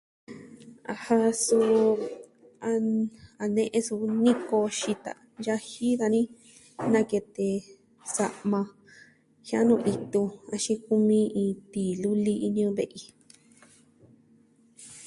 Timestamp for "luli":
12.01-12.33